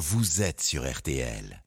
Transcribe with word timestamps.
vous 0.00 0.40
êtes 0.40 0.62
sur 0.62 0.90
RTL. 0.90 1.62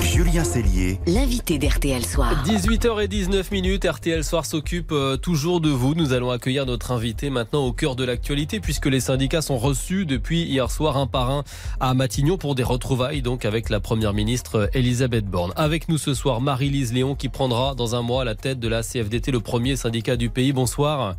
Julien 0.00 0.42
Cellier, 0.42 0.98
L'invité 1.06 1.58
d'RTL 1.58 2.04
Soir. 2.04 2.44
18h19 2.44 3.52
minutes, 3.52 3.84
RTL 3.84 4.24
Soir 4.24 4.44
s'occupe 4.44 4.90
euh, 4.90 5.16
toujours 5.16 5.60
de 5.60 5.70
vous. 5.70 5.94
Nous 5.94 6.12
allons 6.12 6.32
accueillir 6.32 6.66
notre 6.66 6.90
invité 6.90 7.30
maintenant 7.30 7.64
au 7.64 7.72
cœur 7.72 7.94
de 7.94 8.02
l'actualité 8.02 8.58
puisque 8.58 8.86
les 8.86 8.98
syndicats 8.98 9.42
sont 9.42 9.58
reçus 9.58 10.06
depuis 10.06 10.42
hier 10.42 10.72
soir 10.72 10.96
un 10.96 11.06
par 11.06 11.30
un 11.30 11.44
à 11.78 11.94
Matignon 11.94 12.36
pour 12.36 12.56
des 12.56 12.64
retrouvailles 12.64 13.22
donc 13.22 13.44
avec 13.44 13.70
la 13.70 13.78
première 13.78 14.12
ministre 14.12 14.56
euh, 14.56 14.66
Elisabeth 14.74 15.26
Borne. 15.26 15.52
Avec 15.54 15.88
nous 15.88 15.98
ce 15.98 16.14
soir 16.14 16.40
Marie-Lise 16.40 16.92
Léon 16.92 17.14
qui 17.14 17.28
prendra 17.28 17.76
dans 17.76 17.94
un 17.94 18.02
mois 18.02 18.24
la 18.24 18.34
tête 18.34 18.58
de 18.58 18.66
la 18.66 18.82
CFDT, 18.82 19.30
le 19.30 19.38
premier 19.38 19.76
syndicat 19.76 20.16
du 20.16 20.30
pays. 20.30 20.52
Bonsoir. 20.52 21.14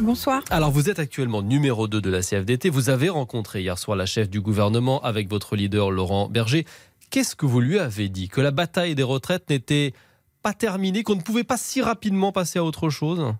Bonsoir. 0.00 0.42
Alors 0.50 0.70
vous 0.70 0.88
êtes 0.88 0.98
actuellement 0.98 1.42
numéro 1.42 1.88
2 1.88 2.00
de 2.00 2.10
la 2.10 2.22
CFDT. 2.22 2.70
Vous 2.70 2.88
avez 2.88 3.08
rencontré 3.08 3.60
hier 3.60 3.78
soir 3.78 3.96
la 3.96 4.06
chef 4.06 4.30
du 4.30 4.40
gouvernement 4.40 5.00
avec 5.02 5.28
votre 5.28 5.56
leader 5.56 5.90
Laurent 5.90 6.28
Berger. 6.28 6.64
Qu'est-ce 7.10 7.34
que 7.34 7.46
vous 7.46 7.60
lui 7.60 7.78
avez 7.78 8.08
dit? 8.08 8.28
Que 8.28 8.40
la 8.40 8.50
bataille 8.50 8.94
des 8.94 9.02
retraites 9.02 9.50
n'était 9.50 9.92
pas 10.42 10.52
terminée, 10.54 11.02
qu'on 11.02 11.16
ne 11.16 11.20
pouvait 11.20 11.44
pas 11.44 11.56
si 11.56 11.82
rapidement 11.82 12.32
passer 12.32 12.58
à 12.58 12.64
autre 12.64 12.88
chose? 12.88 13.34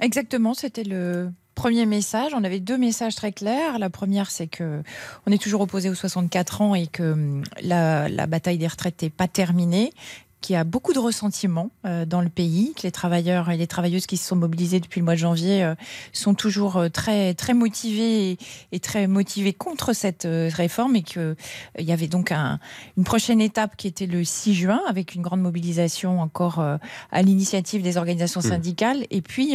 Exactement, 0.00 0.54
c'était 0.54 0.84
le 0.84 1.30
premier 1.54 1.86
message. 1.86 2.32
On 2.34 2.44
avait 2.44 2.60
deux 2.60 2.78
messages 2.78 3.16
très 3.16 3.32
clairs. 3.32 3.78
La 3.78 3.90
première, 3.90 4.30
c'est 4.30 4.46
que 4.46 4.82
on 5.26 5.32
est 5.32 5.42
toujours 5.42 5.62
opposé 5.62 5.90
aux 5.90 5.94
64 5.94 6.60
ans 6.60 6.74
et 6.74 6.86
que 6.86 7.12
hum, 7.12 7.42
la, 7.60 8.08
la 8.08 8.26
bataille 8.26 8.58
des 8.58 8.68
retraites 8.68 9.02
n'est 9.02 9.10
pas 9.10 9.26
terminée 9.28 9.92
qu'il 10.40 10.54
y 10.54 10.56
a 10.56 10.64
beaucoup 10.64 10.92
de 10.92 10.98
ressentiment 10.98 11.70
euh, 11.86 12.04
dans 12.04 12.20
le 12.20 12.28
pays, 12.28 12.72
que 12.76 12.82
les 12.82 12.92
travailleurs 12.92 13.50
et 13.50 13.56
les 13.56 13.66
travailleuses 13.66 14.06
qui 14.06 14.16
se 14.16 14.28
sont 14.28 14.36
mobilisés 14.36 14.80
depuis 14.80 15.00
le 15.00 15.04
mois 15.04 15.14
de 15.14 15.18
janvier 15.18 15.64
euh, 15.64 15.74
sont 16.12 16.34
toujours 16.34 16.76
euh, 16.76 16.88
très 16.88 17.34
très 17.34 17.54
motivés 17.54 18.38
et, 18.72 18.80
très 18.80 19.06
motivés 19.06 19.52
contre 19.54 19.92
cette 19.92 20.26
réforme 20.30 20.94
et 20.96 21.02
que 21.02 21.18
euh, 21.20 21.34
il 21.78 21.84
y 21.84 21.92
avait 21.92 22.06
donc 22.06 22.30
un- 22.32 22.60
une 22.96 23.04
prochaine 23.04 23.40
étape 23.40 23.76
qui 23.76 23.88
était 23.88 24.06
le 24.06 24.24
6 24.24 24.54
juin 24.54 24.80
avec 24.88 25.14
une 25.14 25.22
grande 25.22 25.40
mobilisation 25.40 26.20
encore 26.20 26.60
à 26.60 27.22
l'initiative 27.22 27.82
des 27.82 27.96
organisations 27.96 28.40
Mmh. 28.40 28.42
syndicales 28.48 29.06
et 29.10 29.22
puis 29.22 29.54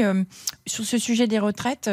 sur 0.66 0.84
ce 0.86 0.98
sujet 0.98 1.28
des 1.28 1.40
retraites 1.40 1.90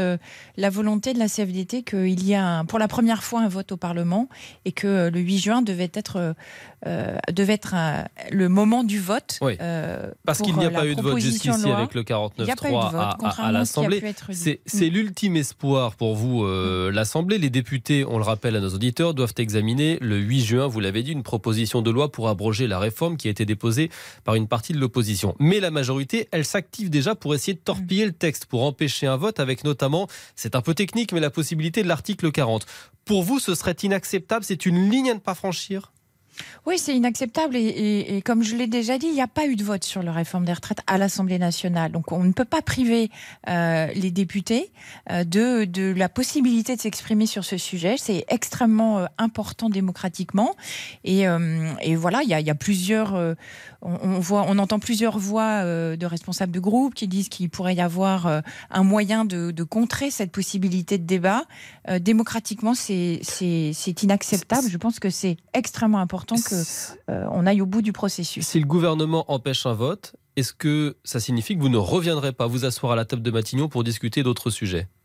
la 0.57 0.71
volonté 0.71 1.13
de 1.13 1.19
la 1.19 1.29
CFDT 1.29 1.83
qu'il 1.83 2.25
y 2.25 2.35
a 2.35 2.65
pour 2.65 2.79
la 2.79 2.89
première 2.89 3.23
fois 3.23 3.41
un 3.41 3.49
vote 3.49 3.73
au 3.73 3.77
Parlement 3.77 4.29
et 4.65 4.73
que 4.73 5.09
le 5.09 5.21
8 5.21 5.39
juin 5.39 5.63
devait 5.63 5.91
être 5.95 6.35
devait 7.31 7.55
être 7.55 7.75
le 8.31 8.49
moment 8.49 8.78
du 8.85 9.01
vote. 9.01 9.39
Oui. 9.41 9.57
euh, 9.61 10.11
Parce 10.25 10.41
qu'il 10.41 10.57
n'y 10.57 10.65
a 10.65 10.69
euh, 10.69 10.71
pas 10.71 10.85
la 10.85 10.91
eu 10.91 10.95
de 10.95 11.03
vote 11.03 11.19
jusqu'ici 11.19 11.71
avec 11.71 11.95
le 11.95 12.05
Il 12.39 12.45
n'y 12.45 12.51
a 12.51 12.57
pas 12.57 12.69
eu 12.69 12.73
de 12.73 12.77
49.3 12.77 12.91
vote, 12.91 13.17
à, 13.23 13.47
a 13.47 13.53
l'Assemblée. 13.53 14.03
C'est 14.33 14.61
c'est 14.67 14.89
l'ultime 14.89 15.37
espoir 15.37 15.95
pour 15.95 16.15
vous, 16.17 16.45
euh, 16.45 16.91
l'Assemblée. 16.91 17.39
Les 17.39 17.51
députés, 17.51 18.05
on 18.05 18.19
le 18.19 18.25
rappelle 18.25 18.57
à 18.57 18.61
nos 18.61 18.71
auditeurs, 18.71 19.15
doivent 19.15 19.35
examiner 19.39 19.99
le 20.01 20.17
8 20.17 20.45
juin, 20.45 20.67
vous 20.67 20.81
l'avez 20.81 21.03
dit, 21.03 21.13
une 21.13 21.23
proposition 21.23 21.83
de 21.83 21.91
loi 21.91 22.11
pour 22.11 22.29
abroger 22.29 22.67
la 22.67 22.79
réforme 22.79 23.17
qui 23.17 23.29
a 23.29 23.31
été 23.31 23.45
déposée 23.45 23.91
par 24.25 24.35
une 24.35 24.49
partie 24.49 24.73
de 24.73 24.79
l'opposition. 24.79 25.35
Mais 25.39 25.61
la 25.61 25.71
majorité, 25.71 26.29
elle 26.33 26.45
s'active 26.45 26.91
déjà 26.91 27.15
pour 27.15 27.35
essayer 27.35 27.55
de 27.55 27.61
torpiller 27.61 28.07
le 28.07 28.13
texte, 28.13 28.47
pour 28.47 28.65
empêcher 28.65 29.07
un 29.07 29.17
vote, 29.17 29.41
avec 29.41 29.65
notamment, 29.65 30.09
c'est 30.37 30.55
un 30.55 30.61
peu 30.61 30.75
technique, 30.75 31.13
mais 31.13 31.21
la 31.21 31.31
possibilité 31.31 31.83
de 31.83 31.89
l'article 31.89 32.31
40. 32.33 32.67
Pour 33.05 33.23
vous, 33.23 33.39
ce 33.39 33.55
serait 33.55 33.77
inacceptable, 33.83 34.45
c'est 34.45 34.67
une 34.67 34.91
ligne 34.91 35.11
à 35.11 35.15
ne 35.15 35.19
pas 35.19 35.35
franchir? 35.35 35.93
Oui, 36.67 36.79
c'est 36.79 36.95
inacceptable. 36.95 37.57
Et, 37.57 37.61
et- 37.61 38.17
et 38.17 38.23
comme 38.23 38.43
je 38.43 38.55
l'ai 38.57 38.67
déjà 38.67 38.99
dit, 38.99 39.07
il 39.07 39.15
n'y 39.15 39.21
a 39.23 39.27
pas 39.27 39.47
eu 39.47 39.57
de 39.57 39.65
vote 39.65 39.85
sur 39.85 40.03
la 40.03 40.13
réforme 40.13 40.45
des 40.45 40.53
retraites 40.53 40.81
à 40.87 40.99
l'Assemblée 40.99 41.39
nationale. 41.39 41.93
Donc 41.93 42.13
on 42.13 42.23
ne 42.25 42.33
peut 42.33 42.45
pas 42.45 42.63
priver 42.63 43.11
euh, 43.49 43.87
les 43.95 44.11
députés 44.11 44.71
euh, 45.11 45.25
de, 45.25 45.65
de 45.65 45.93
la 45.97 46.09
possibilité 46.09 46.77
de 46.77 46.81
s'exprimer 46.81 47.27
sur 47.27 47.45
ce 47.45 47.57
sujet. 47.57 47.97
C'est 47.99 48.25
extrêmement 48.29 48.99
euh, 48.99 49.07
important 49.19 49.71
démocratiquement. 49.71 50.55
Et, 51.05 51.25
et 51.83 51.97
voilà, 51.97 52.23
il 52.23 52.29
y 52.29 52.35
a, 52.35 52.41
il 52.41 52.47
y 52.47 52.51
a 52.51 52.55
plusieurs. 52.55 53.15
on, 53.83 53.99
on 54.03 54.19
voit, 54.21 54.45
on 54.49 54.59
entend 54.59 54.79
plusieurs 54.79 55.19
voix 55.19 55.63
de 55.65 56.07
responsables 56.07 56.53
de 56.53 56.61
groupe 56.61 56.95
qui 56.95 57.09
disent 57.09 57.29
qu'il 57.29 57.49
pourrait 57.51 57.75
y 57.75 57.81
avoir 57.81 58.43
un 58.71 58.83
moyen 58.83 59.25
de, 59.25 59.51
de 59.51 59.63
contrer 59.63 60.11
cette 60.11 60.33
possibilité 60.33 60.99
de 60.99 61.05
débat. 61.05 61.45
Démocratiquement, 62.01 62.75
c'est 62.75 63.21
inacceptable. 64.03 64.69
Je 64.69 64.77
pense 64.77 64.99
que 65.01 65.11
c'est 65.11 65.37
extrêmement 65.55 65.99
important 65.99 66.28
que 66.37 67.11
euh, 67.11 67.27
on 67.33 67.47
aille 67.47 67.63
au 67.63 67.67
bout 67.67 67.83
du 67.83 67.93
processus. 67.93 68.47
Si 68.47 68.61
le 68.61 68.67
gouvernement 68.67 69.31
empêche 69.31 69.67
un 69.67 69.73
vote, 69.73 70.15
est-ce 70.37 70.53
que 70.53 70.97
ça 71.05 71.21
signifie 71.21 71.57
que 71.57 71.61
vous 71.61 71.69
ne 71.69 71.79
reviendrez 71.79 72.33
pas 72.33 72.47
vous 72.47 72.65
asseoir 72.65 72.93
à 72.93 72.97
la 72.97 73.05
table 73.05 73.23
de 73.23 73.31
Matignon 73.31 73.69
pour 73.69 73.85
discuter 73.85 74.23
d'autres 74.23 74.51
sujets? 74.51 74.87
Euh, 74.87 74.98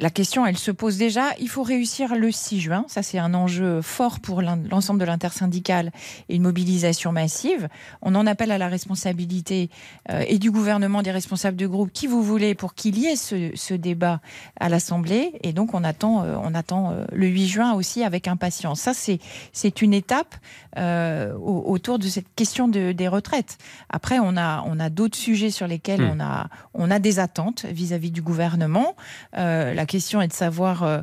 La 0.00 0.10
question, 0.10 0.44
elle 0.44 0.58
se 0.58 0.72
pose 0.72 0.98
déjà. 0.98 1.26
Il 1.38 1.48
faut 1.48 1.62
réussir 1.62 2.16
le 2.16 2.32
6 2.32 2.60
juin. 2.60 2.84
Ça, 2.88 3.04
c'est 3.04 3.18
un 3.20 3.32
enjeu 3.32 3.80
fort 3.80 4.18
pour 4.18 4.42
l'en- 4.42 4.58
l'ensemble 4.68 4.98
de 4.98 5.04
l'intersyndicale 5.04 5.92
et 6.28 6.34
une 6.34 6.42
mobilisation 6.42 7.12
massive. 7.12 7.68
On 8.02 8.16
en 8.16 8.26
appelle 8.26 8.50
à 8.50 8.58
la 8.58 8.66
responsabilité 8.66 9.70
euh, 10.10 10.24
et 10.26 10.40
du 10.40 10.50
gouvernement, 10.50 11.00
des 11.02 11.12
responsables 11.12 11.56
de 11.56 11.68
groupe, 11.68 11.92
qui 11.92 12.08
vous 12.08 12.24
voulez, 12.24 12.56
pour 12.56 12.74
qu'il 12.74 12.98
y 12.98 13.06
ait 13.06 13.14
ce, 13.14 13.52
ce 13.54 13.72
débat 13.74 14.20
à 14.58 14.68
l'Assemblée. 14.68 15.32
Et 15.44 15.52
donc, 15.52 15.74
on 15.74 15.84
attend, 15.84 16.24
euh, 16.24 16.34
on 16.42 16.54
attend 16.54 16.90
euh, 16.90 17.04
le 17.12 17.28
8 17.28 17.46
juin 17.46 17.72
aussi 17.74 18.02
avec 18.02 18.26
impatience. 18.26 18.80
Ça, 18.80 18.92
c'est 18.94 19.80
une 19.82 19.94
étape 19.94 20.34
euh, 20.76 21.34
au- 21.36 21.62
autour 21.72 22.00
de 22.00 22.08
cette 22.08 22.34
question 22.34 22.66
de- 22.66 22.90
des 22.90 23.06
retraites. 23.06 23.58
Après, 23.90 24.18
on 24.18 24.36
a, 24.36 24.64
on 24.66 24.80
a 24.80 24.90
d'autres 24.90 25.16
sujets 25.16 25.50
sur 25.50 25.68
lesquels 25.68 26.00
Hmm. 26.02 26.10
on, 26.16 26.20
a, 26.20 26.48
on 26.74 26.90
a 26.90 26.98
des 26.98 27.20
attentes 27.20 27.64
vis-à-vis 27.66 28.10
du 28.10 28.22
gouvernement. 28.22 28.96
Euh, 29.38 29.51
la 29.74 29.86
question 29.86 30.20
est 30.22 30.28
de 30.28 30.32
savoir 30.32 30.82
euh, 30.82 31.00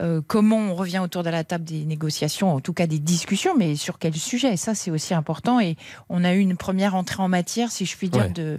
euh, 0.00 0.20
comment 0.26 0.58
on 0.58 0.74
revient 0.74 0.98
autour 1.00 1.22
de 1.22 1.30
la 1.30 1.44
table 1.44 1.64
des 1.64 1.84
négociations, 1.84 2.52
en 2.54 2.60
tout 2.60 2.72
cas 2.72 2.86
des 2.86 2.98
discussions, 2.98 3.54
mais 3.56 3.76
sur 3.76 3.98
quel 3.98 4.14
sujet. 4.14 4.56
Ça, 4.56 4.74
c'est 4.74 4.90
aussi 4.90 5.14
important. 5.14 5.60
Et 5.60 5.76
on 6.08 6.24
a 6.24 6.32
eu 6.34 6.38
une 6.40 6.56
première 6.56 6.94
entrée 6.94 7.22
en 7.22 7.28
matière, 7.28 7.70
si 7.70 7.86
je 7.86 7.96
puis 7.96 8.08
dire, 8.08 8.22
Ouais. 8.24 8.30
de, 8.30 8.58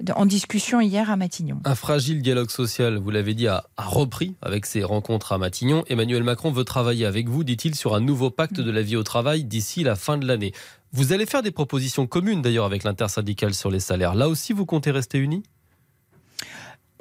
de- 0.00 0.12
en 0.14 0.26
discussion 0.26 0.80
hier 0.80 1.10
à 1.10 1.16
Matignon. 1.16 1.60
Un 1.64 1.74
fragile 1.74 2.22
dialogue 2.22 2.50
social, 2.50 2.96
vous 2.98 3.10
l'avez 3.10 3.34
dit, 3.34 3.46
a, 3.48 3.64
a 3.76 3.84
repris 3.84 4.34
avec 4.42 4.66
ses 4.66 4.82
rencontres 4.82 5.32
à 5.32 5.38
Matignon. 5.38 5.84
Emmanuel 5.88 6.22
Macron 6.22 6.50
veut 6.52 6.64
travailler 6.64 7.06
avec 7.06 7.28
vous, 7.28 7.44
dit-il, 7.44 7.74
sur 7.74 7.94
un 7.94 8.00
nouveau 8.00 8.30
pacte 8.30 8.60
de 8.60 8.70
la 8.70 8.82
vie 8.82 8.96
au 8.96 9.02
travail 9.02 9.44
d'ici 9.44 9.82
la 9.84 9.96
fin 9.96 10.18
de 10.18 10.26
l'année. 10.26 10.52
Vous 10.92 11.12
allez 11.12 11.26
faire 11.26 11.42
des 11.42 11.52
propositions 11.52 12.06
communes 12.08 12.42
d'ailleurs 12.42 12.64
avec 12.64 12.82
l'intersyndicale 12.82 13.54
sur 13.54 13.70
les 13.70 13.78
salaires. 13.78 14.14
Là 14.16 14.28
aussi, 14.28 14.52
vous 14.52 14.66
comptez 14.66 14.90
rester 14.90 15.18
unis? 15.18 15.44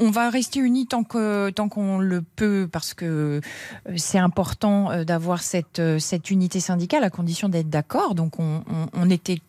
On 0.02 0.12
va 0.12 0.30
rester 0.30 0.60
unis 0.60 0.88
tant 0.88 1.04
qu'on 1.04 2.00
le 2.00 2.22
peut 2.22 2.70
parce 2.72 2.94
que 2.94 3.06
euh, 3.06 3.42
c'est 3.98 4.18
important 4.18 4.90
euh, 4.92 5.04
d'avoir 5.04 5.42
cette 5.42 5.80
euh, 5.80 6.00
cette 6.00 6.32
unité 6.32 6.60
syndicale 6.62 7.04
à 7.04 7.10
condition 7.10 7.50
d'être 7.50 7.70
d'accord. 7.70 8.16
Donc 8.16 8.40
on, 8.40 8.64
on- 8.72 8.88
on 8.94 9.10
était 9.10 9.40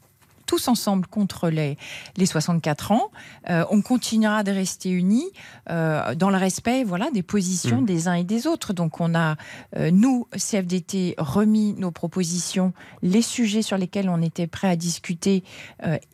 tous 0.50 0.66
ensemble 0.66 1.06
contre 1.06 1.48
les, 1.48 1.78
les 2.16 2.26
64 2.26 2.90
ans. 2.90 3.12
Euh, 3.48 3.64
on 3.70 3.82
continuera 3.82 4.42
de 4.42 4.50
rester 4.50 4.90
unis 4.90 5.28
euh, 5.70 6.16
dans 6.16 6.28
le 6.30 6.36
respect 6.38 6.82
voilà, 6.82 7.08
des 7.12 7.22
positions 7.22 7.80
Mm. 7.82 7.86
des 7.86 8.08
uns 8.08 8.14
et 8.14 8.24
des 8.24 8.48
autres. 8.48 8.72
Donc 8.72 9.00
on 9.00 9.14
a, 9.14 9.36
euh, 9.76 9.92
nous, 9.92 10.26
CFDT, 10.36 11.14
remis 11.18 11.74
nos 11.74 11.92
propositions, 11.92 12.72
les 13.02 13.22
sujets 13.22 13.62
sur 13.62 13.78
lesquels 13.78 14.08
on 14.08 14.20
était 14.22 14.48
prêt 14.48 14.68
à 14.68 14.74
discuter 14.74 15.44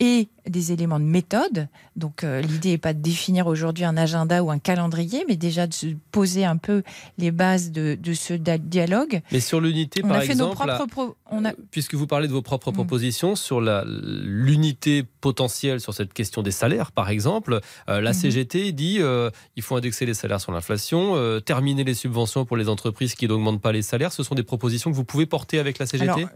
et 0.00 0.28
des 0.46 0.70
éléments 0.72 1.00
de 1.00 1.04
méthode. 1.04 1.68
Donc 1.96 2.22
l'idée 2.22 2.70
n'est 2.72 2.78
pas 2.78 2.92
de 2.92 3.00
définir 3.00 3.46
aujourd'hui 3.46 3.84
un 3.84 3.96
agenda 3.96 4.42
ou 4.44 4.50
un 4.50 4.58
calendrier, 4.58 5.24
mais 5.26 5.36
déjà 5.36 5.66
de 5.66 5.72
se 5.74 5.86
poser 6.12 6.44
un 6.44 6.56
peu 6.58 6.82
les 7.18 7.30
bases 7.30 7.70
de, 7.72 7.96
de 8.00 8.12
ce 8.12 8.34
dialogue. 8.34 9.22
Mais 9.32 9.40
sur 9.40 9.60
l'unité, 9.60 10.02
par 10.02 10.12
a 10.12 10.20
fait 10.20 10.34
nos 10.34 10.50
exemple, 10.52 10.66
là, 10.68 10.74
propres... 10.76 10.92
pro- 10.92 11.16
on 11.30 11.44
a... 11.44 11.52
puisque 11.70 11.94
vous 11.94 12.06
parlez 12.06 12.28
de 12.28 12.32
vos 12.32 12.42
propres 12.42 12.70
Mm. 12.70 12.74
propositions 12.74 13.34
sur 13.36 13.60
la- 13.60 13.84
l'unité 14.26 15.04
potentielle 15.20 15.80
sur 15.80 15.94
cette 15.94 16.12
question 16.12 16.42
des 16.42 16.50
salaires, 16.50 16.92
par 16.92 17.08
exemple, 17.10 17.60
euh, 17.88 18.00
la 18.00 18.10
Mhm. 18.10 18.14
CGT 18.16 18.72
dit 18.72 18.98
euh, 19.00 19.30
il 19.56 19.62
faut 19.62 19.76
indexer 19.76 20.04
les 20.06 20.14
salaires 20.14 20.40
sur 20.40 20.52
l'inflation, 20.52 21.14
euh, 21.16 21.40
terminer 21.40 21.84
les 21.84 21.94
subventions 21.94 22.44
pour 22.44 22.56
les 22.56 22.68
entreprises 22.68 23.14
qui 23.14 23.28
n'augmentent 23.28 23.62
pas 23.62 23.72
les 23.72 23.82
salaires. 23.82 24.12
Ce 24.12 24.22
sont 24.22 24.34
des 24.34 24.42
propositions 24.42 24.90
que 24.90 24.96
vous 24.96 25.04
pouvez 25.04 25.26
porter 25.26 25.58
avec 25.58 25.78
la 25.78 25.86
CGT 25.86 26.10
Alors, 26.10 26.28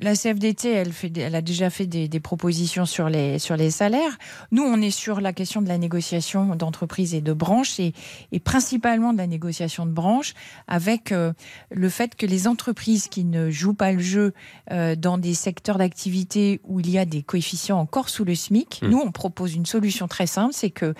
la 0.00 0.14
CFDT, 0.14 0.70
elle, 0.70 0.92
fait 0.92 1.16
elle 1.16 1.34
a 1.34 1.42
déjà 1.42 1.70
fait 1.70 1.86
des, 1.86 2.08
des 2.08 2.20
propositions 2.20 2.86
sur 2.86 3.08
les, 3.08 3.38
sur 3.38 3.56
les 3.56 3.70
salaires. 3.70 4.18
Nous, 4.50 4.62
on 4.62 4.80
est 4.80 4.90
sur 4.90 5.20
la 5.20 5.32
question 5.32 5.62
de 5.62 5.68
la 5.68 5.78
négociation 5.78 6.56
d'entreprise 6.56 7.14
et 7.14 7.20
de 7.20 7.32
branche, 7.32 7.78
et, 7.78 7.92
et 8.32 8.40
principalement 8.40 9.12
de 9.12 9.18
la 9.18 9.26
négociation 9.26 9.86
de 9.86 9.92
branche, 9.92 10.34
avec 10.68 11.12
euh, 11.12 11.32
le 11.70 11.88
fait 11.88 12.16
que 12.16 12.26
les 12.26 12.48
entreprises 12.48 13.08
qui 13.08 13.24
ne 13.24 13.50
jouent 13.50 13.74
pas 13.74 13.92
le 13.92 14.00
jeu 14.00 14.32
euh, 14.70 14.96
dans 14.96 15.18
des 15.18 15.34
secteurs 15.34 15.78
d'activité 15.78 16.60
où 16.64 16.80
il 16.80 16.90
y 16.90 16.98
a 16.98 17.04
des 17.04 17.22
coefficients 17.22 17.78
encore 17.78 18.08
sous 18.08 18.24
le 18.24 18.34
SMIC, 18.34 18.80
Mm. 18.82 18.88
nous, 18.88 18.98
on 18.98 19.12
propose 19.12 19.54
une 19.54 19.66
solution 19.66 20.08
très 20.08 20.26
simple, 20.26 20.54
c'est 20.54 20.70
que 20.70 20.94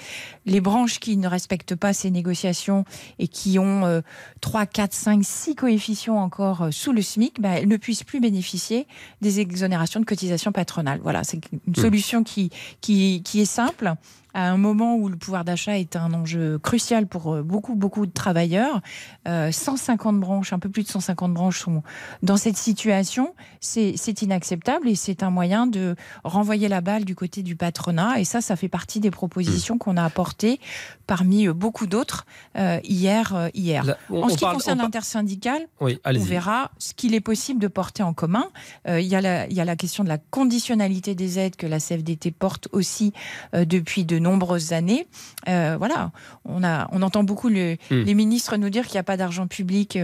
les 0.46 0.60
branches 0.60 1.00
qui 1.00 1.16
ne 1.16 1.28
respectent 1.28 1.74
pas 1.74 1.92
ces 1.92 2.10
négociations 2.10 2.84
et 3.18 3.28
qui 3.28 3.58
ont 3.58 3.84
euh, 3.86 4.00
3, 4.40 4.66
4, 4.66 4.92
5, 4.92 5.24
6 5.24 5.54
coefficients 5.54 6.16
encore 6.16 6.62
euh, 6.62 6.70
sous 6.70 6.92
le 6.92 7.02
SMIC, 7.02 7.40
ben, 7.40 7.52
elles 7.52 7.68
ne 7.68 7.76
puissent 7.76 8.04
plus 8.04 8.20
bénéficier 8.20 8.86
des 9.20 9.40
exonérations 9.40 10.00
de 10.00 10.04
cotisations 10.04 10.52
patronales. 10.52 11.00
Voilà, 11.02 11.24
c'est 11.24 11.36
une 11.52 11.60
Hmm. 11.66 11.74
solution 11.74 12.24
qui, 12.24 12.50
qui, 12.80 13.22
qui 13.24 13.40
est 13.40 13.44
simple 13.44 13.94
à 14.34 14.50
un 14.50 14.56
moment 14.56 14.96
où 14.96 15.08
le 15.08 15.16
pouvoir 15.16 15.44
d'achat 15.44 15.78
est 15.78 15.96
un 15.96 16.12
enjeu 16.12 16.58
crucial 16.58 17.06
pour 17.06 17.34
euh, 17.34 17.42
beaucoup, 17.42 17.74
beaucoup 17.74 18.06
de 18.06 18.12
travailleurs. 18.12 18.80
150 19.26 20.18
branches, 20.18 20.52
un 20.52 20.58
peu 20.58 20.68
plus 20.68 20.82
de 20.82 20.88
150 20.88 21.32
branches 21.32 21.60
sont 21.60 21.82
dans 22.22 22.36
cette 22.36 22.56
situation. 22.56 23.34
C'est 23.60 24.22
inacceptable 24.22 24.88
et 24.88 24.94
c'est 24.94 25.22
un 25.22 25.30
moyen 25.30 25.66
de 25.66 25.94
renvoyer 26.24 26.68
la 26.68 26.80
balle 26.80 27.04
du 27.04 27.14
côté 27.14 27.42
du 27.42 27.54
patronat. 27.54 28.18
Et 28.18 28.24
ça, 28.24 28.40
ça 28.40 28.56
fait 28.56 28.68
partie 28.68 28.98
des 28.98 29.10
propositions 29.10 29.78
qu'on 29.78 29.96
a 29.96 30.04
apportées 30.04 30.58
parmi 31.06 31.48
beaucoup 31.48 31.86
d'autres 31.86 32.26
hier. 32.56 33.50
hier. 33.54 33.96
en 34.10 34.28
ce 34.28 34.36
qui 34.36 34.44
concerne 34.44 34.78
l'intersyndical, 34.78 35.66
oui, 35.80 35.98
on 36.04 36.18
verra 36.18 36.70
ce 36.78 36.94
qu'il 36.94 37.14
est 37.14 37.20
possible 37.20 37.60
de 37.60 37.68
porter 37.68 38.02
en 38.02 38.14
commun. 38.14 38.46
il, 38.88 39.00
y 39.00 39.14
a 39.14 39.20
la, 39.20 39.46
il 39.46 39.54
y 39.54 39.60
a 39.60 39.64
la 39.64 39.76
question 39.76 40.02
de 40.02 40.08
la 40.08 40.18
conditionnalité 40.18 41.14
des 41.14 41.38
aides 41.38 41.56
que 41.56 41.66
la 41.66 41.78
CFDT 41.78 42.30
porte 42.30 42.68
aussi 42.72 43.12
euh, 43.54 43.64
depuis 43.64 44.04
de 44.04 44.18
nombreuses 44.20 44.72
années. 44.72 45.06
Euh, 45.48 45.76
voilà, 45.78 46.12
on, 46.44 46.62
a, 46.62 46.88
on 46.92 47.02
entend 47.02 47.24
beaucoup 47.24 47.48
hmm. 47.48 47.76
les 47.90 48.14
ministres 48.14 48.56
nous 48.56 48.70
dire 48.70 48.86
qu'il 48.86 48.94
n'y 48.94 49.00
a 49.00 49.04
pas 49.04 49.16
d'argent 49.16 49.46
public 49.46 49.98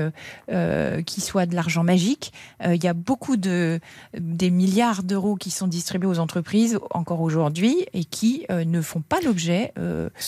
euh, 0.51 1.03
qui 1.03 1.21
soit 1.21 1.47
de 1.47 1.55
l'argent 1.55 1.85
magique. 1.85 2.33
il 2.65 2.83
y 2.83 2.89
a 2.89 2.95
beaucoup 2.95 3.37
de 3.37 3.81
des 4.19 4.51
milliards 4.51 5.03
d'euros 5.03 5.37
qui 5.37 5.51
sont 5.51 5.67
distribués 5.67 6.09
aux 6.09 6.19
entreprises 6.19 6.79
encore 6.91 7.21
aujourd'hui 7.21 7.87
et 7.93 8.05
qui 8.05 8.47
ne 8.51 8.81
font 8.81 9.01
pas 9.01 9.21
l'objet 9.21 9.73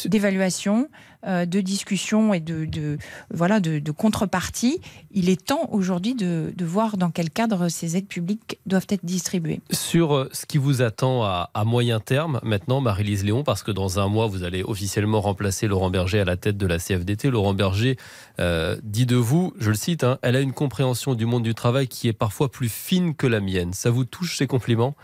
d'évaluation 0.05 0.89
euh, 0.89 0.89
de 1.27 1.61
discussion 1.61 2.33
et 2.35 2.41
de, 2.41 2.99
voilà 3.33 3.61
de, 3.61 3.91
contrepartie, 3.91 4.81
il 5.11 5.29
est 5.29 5.47
temps 5.47 5.69
aujourd'hui 5.73 6.15
de, 6.15 6.53
voir 6.61 6.97
dans 6.97 7.11
quel 7.11 7.31
cadre 7.31 7.69
ces 7.69 7.97
aides 7.97 8.07
publiques 8.07 8.59
doivent 8.67 8.87
être 8.91 9.05
distribuées. 9.05 9.61
Sur 9.71 10.15
euh, 10.15 10.29
ce 10.33 10.47
qui 10.47 10.59
vous 10.59 10.83
attend 10.83 11.25
à, 11.25 11.51
moyen 11.65 12.01
terme, 12.01 12.41
maintenant, 12.43 12.81
Marie-Lise 12.81 13.25
Léon, 13.25 13.43
parce 13.43 13.63
que 13.63 13.71
dans 13.71 13.99
un 13.99 14.09
mois, 14.09 14.27
vous 14.27 14.43
allez 14.43 14.63
officiellement 14.63 15.21
remplacer 15.21 15.67
Laurent 15.67 15.91
Berger 15.91 16.21
à 16.21 16.25
la 16.25 16.37
tête 16.37 16.57
de 16.57 16.67
la 16.67 16.79
CFDT. 16.79 17.31
Laurent 17.31 17.55
Berger 17.55 17.97
euh, 18.41 18.77
dit 18.83 19.07
de 19.07 19.17
vous, 19.17 19.55
je 19.59 19.71
le 19.71 19.77
cite, 19.77 20.05
hein, 20.05 20.19
elle 20.23 20.37
a 20.37 20.41
une 20.41 20.53
compréhension 20.53 21.15
du 21.15 21.27
monde 21.27 21.43
du 21.43 21.55
travail 21.55 21.89
qui 21.89 22.09
est 22.09 22.13
parfois 22.13 22.51
plus 22.51 22.69
fine 22.69 23.15
que 23.15 23.27
la 23.27 23.41
mienne. 23.41 23.73
Ça 23.73 23.91
vous 23.91 24.05
touche 24.05 24.37
ces 24.37 24.47
compliments? 24.47 24.95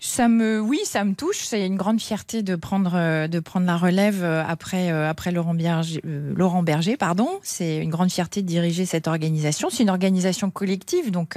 Ça 0.00 0.28
me, 0.28 0.60
oui, 0.60 0.78
ça 0.84 1.04
me 1.04 1.14
touche. 1.14 1.38
C'est 1.38 1.66
une 1.66 1.76
grande 1.76 2.00
fierté 2.00 2.44
de 2.44 2.54
prendre, 2.54 2.92
euh, 2.94 3.26
de 3.26 3.40
prendre 3.40 3.66
la 3.66 3.76
relève 3.76 4.22
euh, 4.22 4.44
après, 4.46 4.92
euh, 4.92 5.10
après 5.10 5.32
Laurent 5.32 5.54
Berger. 5.54 6.00
Laurent 6.04 6.62
Berger 6.62 6.96
pardon. 6.96 7.28
C'est 7.42 7.78
une 7.78 7.90
grande 7.90 8.12
fierté 8.12 8.42
de 8.42 8.46
diriger 8.46 8.86
cette 8.86 9.08
organisation. 9.08 9.70
C'est 9.70 9.82
une 9.82 9.90
organisation 9.90 10.50
collective, 10.50 11.10
donc 11.10 11.36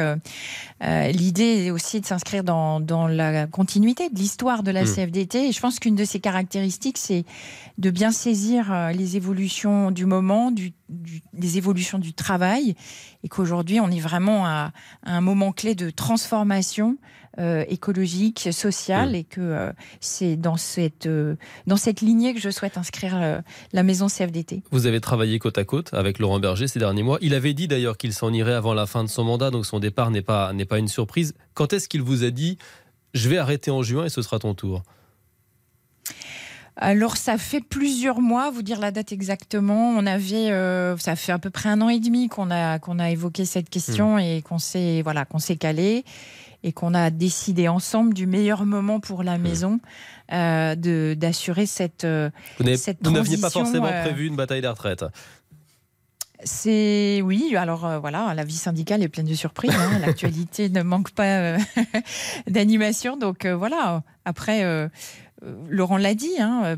l'idée 0.81 1.66
est 1.66 1.72
aussi 1.72 2.02
de 2.02 2.06
s'inscrire 2.06 2.44
dans, 2.44 2.80
dans, 2.80 3.08
la 3.08 3.48
continuité 3.48 4.10
de 4.10 4.16
l'histoire 4.16 4.64
de 4.64 4.72
la 4.72 4.84
mmh. 4.84 4.96
CFDT. 4.96 5.48
Et 5.50 5.52
je 5.52 5.60
pense 5.60 5.80
qu'une 5.80 5.96
de 5.96 6.06
ses 6.06 6.19
caractéristiques, 6.19 6.98
c'est 6.98 7.25
de 7.78 7.90
bien 7.90 8.12
saisir 8.12 8.92
les 8.94 9.18
évolutions 9.18 9.92
du 9.92 10.06
moment, 10.06 10.52
du, 10.52 10.74
du, 10.90 11.22
des 11.34 11.57
évolutions 11.57 12.00
du 12.00 12.14
travail, 12.14 12.75
et 13.24 13.28
qu'aujourd'hui, 13.28 13.80
on 13.80 13.90
est 13.90 14.00
vraiment 14.00 14.46
à, 14.46 14.72
à 15.04 15.16
un 15.16 15.22
moment 15.22 15.52
clé 15.52 15.75
de 15.75 15.90
transformation 15.90 16.98
euh, 17.39 17.63
écologique, 17.69 18.50
sociale, 18.51 19.16
et 19.16 19.24
que 19.24 19.39
euh, 19.39 19.72
c'est 20.01 20.36
dans 20.36 20.57
cette, 20.57 21.06
euh, 21.06 21.36
dans 21.66 21.78
cette 21.78 22.01
lignée 22.01 22.33
que 22.33 22.42
je 22.42 22.50
souhaite 22.50 22.78
inscrire 22.78 23.42
la 23.72 23.83
maison 23.83 24.07
CFDT. 24.07 24.63
Vous 24.69 24.86
avez 24.86 25.00
travaillé 25.00 25.39
côte 25.39 25.57
à 25.57 25.63
côte 25.63 25.94
avec 25.94 26.19
Laurent 26.19 26.42
Berger 26.42 26.68
ces 26.68 26.80
derniers 26.80 27.04
mois. 27.04 27.18
Il 27.22 27.33
avait 27.33 27.54
dit 27.54 27.69
d'ailleurs 27.69 27.95
qu'il 27.95 28.12
s'en 28.12 28.33
irait 28.33 28.54
avant 28.54 28.74
la 28.74 28.86
fin 28.86 29.06
de 29.06 29.10
son 29.10 29.24
mandat, 29.24 29.50
donc 29.50 29.66
son 29.66 29.80
départ 29.80 30.12
n'est 30.12 30.22
pas, 30.22 30.51
n'est 30.51 30.66
pas 30.66 30.78
une 30.78 30.89
surprise. 30.89 31.33
Quand 31.54 31.72
est-ce 31.72 31.88
qu'il 31.88 32.01
vous 32.01 32.25
a 32.25 32.31
dit 32.31 32.57
je 33.13 33.30
vais 33.30 33.38
arrêter 33.38 33.72
en 33.72 33.81
juin 33.81 34.04
et 34.04 34.10
ce 34.10 34.22
sera 34.22 34.38
ton 34.38 34.54
tour? 34.54 34.83
Alors 36.75 37.16
ça 37.16 37.38
fait 37.38 37.62
plusieurs 37.62 38.19
mois, 38.19 38.51
vous 38.51 38.62
dire 38.62 38.81
la 38.81 38.92
date 38.92 39.13
exactement. 39.13 39.92
On 39.92 40.06
avait, 40.06 40.50
ça 40.98 41.16
fait 41.16 41.31
à 41.31 41.39
peu 41.39 41.50
près 41.50 41.69
un 41.69 41.80
an 41.80 41.88
et 41.88 42.01
demi 42.01 42.28
qu'on 42.28 42.51
a 42.51 42.78
qu'on 42.80 43.00
a 43.00 43.10
évoqué 43.10 43.45
cette 43.45 43.69
question 43.69 44.18
hmm. 44.18 44.19
et 44.19 44.42
qu'on 44.42 44.60
s'est 44.60 45.01
voilà 45.01 45.24
qu'on 45.24 45.39
s'est 45.39 45.56
calé 45.56 46.04
et 46.63 46.72
qu'on 46.72 46.94
a 46.94 47.10
décidé 47.10 47.68
ensemble 47.68 48.13
du 48.13 48.28
meilleur 48.28 48.66
moment 48.66 49.00
pour 49.00 49.24
la 49.24 49.38
mmh. 49.38 49.42
maison 49.42 49.80
euh, 50.31 50.75
de 50.75 51.16
d'assurer 51.18 51.66
cette 51.66 52.06
euh, 52.06 52.30
vous 52.60 52.75
cette 52.75 53.00
Vous 53.04 53.12
n'aviez 53.12 53.38
pas 53.38 53.50
forcément 53.50 53.88
euh, 53.88 54.04
prévu 54.04 54.28
une 54.28 54.36
bataille 54.36 54.62
des 54.62 54.68
retraites. 54.68 55.06
C'est 56.44 57.22
oui, 57.24 57.56
alors 57.56 58.00
voilà, 58.00 58.34
la 58.34 58.44
vie 58.44 58.56
syndicale 58.56 59.04
est 59.04 59.10
pleine 59.10 59.28
de 59.28 59.36
surprises. 59.36 59.75
Hein. 59.75 60.00
L'actualité 60.06 60.69
ne 60.69 60.81
manque 60.81 61.12
pas 61.12 61.58
d'animation, 62.48 63.16
donc 63.16 63.46
voilà. 63.46 64.02
Après, 64.25 64.90
Laurent 65.69 65.98
l'a 65.98 66.16
dit. 66.16 66.34
Hein, 66.40 66.78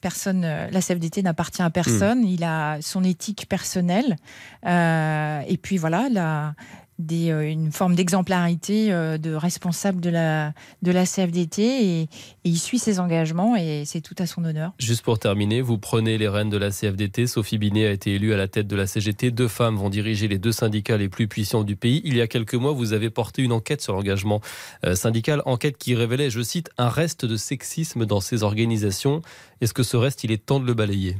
personne, 0.00 0.42
la 0.42 0.80
CFDT 0.80 1.22
n'appartient 1.22 1.62
à 1.62 1.70
personne. 1.70 2.22
Mmh. 2.22 2.28
Il 2.28 2.42
a 2.42 2.78
son 2.82 3.04
éthique 3.04 3.46
personnelle. 3.48 4.16
et 4.64 5.58
puis 5.62 5.76
voilà, 5.76 6.08
la, 6.10 6.54
euh, 7.00 7.42
une 7.42 7.72
forme 7.72 7.94
d'exemplarité 7.94 8.92
euh, 8.92 9.18
de 9.18 9.34
responsable 9.34 10.00
de 10.00 10.10
la, 10.10 10.52
de 10.82 10.92
la 10.92 11.04
CFDT 11.04 11.62
et, 11.62 12.08
il 12.44 12.58
suit 12.58 12.78
ses 12.78 13.00
engagements 13.00 13.56
et 13.56 13.84
c'est 13.84 14.00
tout 14.00 14.14
à 14.18 14.26
son 14.26 14.44
honneur. 14.44 14.72
Juste 14.78 15.02
pour 15.02 15.18
terminer, 15.18 15.60
vous 15.60 15.78
prenez 15.78 16.18
les 16.18 16.28
rênes 16.28 16.50
de 16.50 16.56
la 16.56 16.70
CFDT. 16.70 17.26
Sophie 17.26 17.58
Binet 17.58 17.86
a 17.86 17.90
été 17.90 18.14
élue 18.14 18.32
à 18.32 18.36
la 18.36 18.48
tête 18.48 18.66
de 18.66 18.76
la 18.76 18.86
CGT. 18.86 19.30
Deux 19.30 19.48
femmes 19.48 19.76
vont 19.76 19.90
diriger 19.90 20.28
les 20.28 20.38
deux 20.38 20.52
syndicats 20.52 20.96
les 20.96 21.08
plus 21.08 21.26
puissants 21.26 21.64
du 21.64 21.74
pays. 21.74 22.02
Il 22.04 22.16
y 22.16 22.20
a 22.20 22.26
quelques 22.26 22.54
mois, 22.54 22.72
vous 22.72 22.92
avez 22.92 23.10
porté 23.10 23.42
une 23.42 23.52
enquête 23.52 23.80
sur 23.80 23.94
l'engagement 23.94 24.40
euh, 24.84 24.94
syndical, 24.94 25.42
enquête 25.46 25.78
qui 25.78 25.94
révélait, 25.94 26.30
je 26.30 26.42
cite, 26.42 26.70
un 26.78 26.88
reste 26.88 27.24
de 27.24 27.36
sexisme 27.36 28.06
dans 28.06 28.20
ces 28.20 28.42
organisations. 28.42 29.22
Est-ce 29.60 29.74
que 29.74 29.82
ce 29.82 29.96
reste, 29.96 30.22
il 30.24 30.30
est 30.30 30.44
temps 30.44 30.60
de 30.60 30.66
le 30.66 30.74
balayer? 30.74 31.16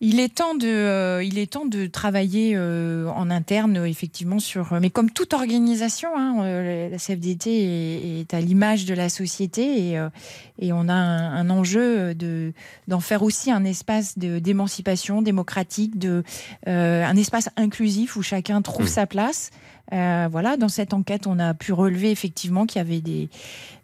Il 0.00 0.20
est 0.20 0.34
temps 0.34 0.54
de, 0.54 0.66
euh, 0.66 1.24
il 1.24 1.38
est 1.38 1.52
temps 1.52 1.64
de 1.64 1.86
travailler 1.86 2.52
euh, 2.54 3.08
en 3.08 3.30
interne, 3.30 3.86
effectivement, 3.86 4.38
sur. 4.38 4.78
Mais 4.78 4.90
comme 4.90 5.10
toute 5.10 5.32
organisation, 5.32 6.10
hein, 6.14 6.44
euh, 6.44 6.90
la 6.90 6.98
CFDT 6.98 8.20
est, 8.20 8.34
à 8.34 8.40
l'image 8.40 8.84
de 8.84 8.92
la 8.92 9.08
société 9.08 9.92
et, 9.92 10.06
et 10.58 10.72
on 10.72 10.88
a 10.88 10.94
un, 10.94 11.48
enjeu 11.48 12.14
de 12.14 12.52
d'en 12.88 13.00
faire 13.00 13.22
aussi 13.22 13.50
un 13.50 13.64
espace 13.64 14.18
de 14.18 14.38
d'émancipation 14.38 15.22
démocratique, 15.22 15.98
de 15.98 16.22
un 16.66 17.16
espace 17.16 17.48
inclusif 17.56 18.16
où 18.16 18.22
chacun 18.22 18.60
trouve 18.62 18.86
mmh. 18.86 18.88
sa 18.88 19.06
place. 19.06 19.50
Euh, 19.92 20.28
voilà, 20.30 20.56
dans 20.56 20.68
cette 20.68 20.92
enquête, 20.94 21.26
on 21.26 21.38
a 21.38 21.54
pu 21.54 21.72
relever 21.72 22.10
effectivement 22.10 22.66
qu'il 22.66 22.78
y 22.78 22.84
avait 22.84 23.00
des, 23.00 23.28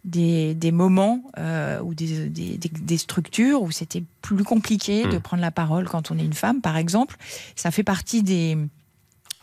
des, 0.05 0.55
des 0.55 0.73
moments 0.73 1.23
euh, 1.39 1.81
ou 1.81 1.95
des, 1.95 2.29
des, 2.29 2.59
des, 2.59 2.99
structures 2.99 3.63
où 3.63 3.71
c'était 3.71 4.03
plus 4.21 4.43
compliqué 4.43 5.05
de 5.05 5.17
mmh. 5.17 5.21
prendre 5.21 5.43
la 5.43 5.53
parole 5.53 5.89
quand 5.89 6.11
on 6.11 6.19
est 6.19 6.25
une 6.25 6.33
femme, 6.33 6.61
par 6.61 6.77
exemple. 6.77 7.17
Ça 7.55 7.71
fait 7.71 7.85
partie 7.85 8.23
des, 8.23 8.59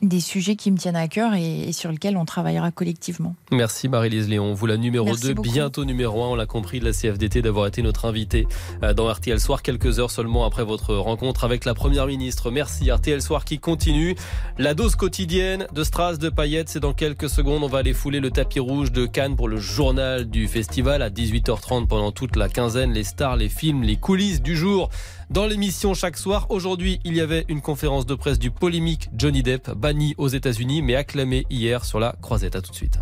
des 0.01 0.19
sujets 0.19 0.56
qui 0.56 0.72
me 0.72 0.78
tiennent 0.78 0.96
à 0.96 1.08
cœur 1.08 1.34
et, 1.34 1.72
sur 1.72 1.91
lesquels 1.91 2.18
on 2.18 2.25
travaillera 2.25 2.72
collectivement. 2.72 3.36
Merci 3.51 3.89
Marie-Lise 3.89 4.29
Léon. 4.29 4.53
Vous 4.53 4.65
la 4.65 4.77
numéro 4.77 5.15
2, 5.15 5.34
bientôt 5.34 5.86
numéro 5.86 6.24
1, 6.24 6.27
on 6.27 6.36
l'a 6.36 6.46
compris, 6.46 6.79
de 6.79 6.86
la 6.86 6.91
CFDT 6.91 7.41
d'avoir 7.41 7.68
été 7.68 7.82
notre 7.82 8.06
invitée 8.06 8.48
euh, 8.84 8.94
dans 8.94 9.12
RTL 9.12 9.39
Soir 9.39 9.62
quelques 9.62 10.00
heures 10.00 10.12
seulement 10.12 10.46
après 10.46 10.63
votre 10.63 10.96
rencontre 10.96 11.44
avec 11.44 11.65
la 11.65 11.74
Première 11.74 12.08
ministre. 12.08 12.51
Merci 12.51 12.91
RTL 12.91 13.22
Soir 13.22 13.46
qui 13.46 13.60
continue. 13.60 14.15
La 14.58 14.74
dose 14.74 14.96
quotidienne 14.96 15.68
de 15.74 15.84
Stras, 15.84 16.18
de 16.18 16.29
paillettes, 16.29 16.70
c'est 16.70 16.79
dans 16.79 16.94
quelques 16.94 17.29
secondes. 17.29 17.63
On 17.63 17.68
va 17.68 17.79
aller 17.79 17.94
fouler 17.94 18.20
le 18.20 18.32
tapis 18.32 18.60
rouge 18.60 18.91
de 18.91 19.06
Cannes 19.06 19.36
pour 19.36 19.48
le 19.48 19.58
journal 19.58 20.29
du 20.29 20.48
festival 20.48 21.01
à 21.01 21.10
18h30 21.10 21.88
pendant 21.88 22.12
toute 22.12 22.36
la 22.36 22.50
quinzaine. 22.50 22.94
Les 22.94 23.03
stars, 23.03 23.36
les 23.36 23.50
films, 23.50 23.84
les 23.84 23.98
coulisses 23.98 24.41
du 24.41 24.56
jour 24.56 24.89
dans 25.29 25.46
l'émission 25.46 25.94
chaque 25.94 26.18
soir. 26.18 26.48
Aujourd'hui, 26.50 27.00
il 27.03 27.15
y 27.15 27.22
avait 27.22 27.46
une 27.50 27.62
conférence 27.62 28.06
de 28.06 28.15
presse 28.15 28.39
du 28.39 28.51
polémique 28.51 29.10
Johnny 29.15 29.44
Depp, 29.44 29.72
banni 29.89 30.13
aux 30.19 30.27
États-Unis, 30.27 30.84
mais 30.84 30.96
acclamé 30.96 31.48
hier 31.50 31.84
sur 31.84 32.00
la 32.00 32.15
croisette. 32.22 32.55
À 32.55 32.62
tout 32.62 32.69
de 32.69 32.75
suite. 32.75 33.00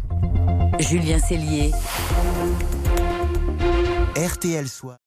Julien 0.79 1.19
Cellier. 1.19 1.71
RTL 4.15 4.69
Soir. 4.69 4.97